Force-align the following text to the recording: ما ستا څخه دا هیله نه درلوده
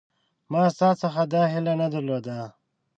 ما 0.51 0.63
ستا 0.75 0.89
څخه 1.01 1.21
دا 1.33 1.43
هیله 1.53 1.73
نه 1.81 1.87
درلوده 1.93 2.37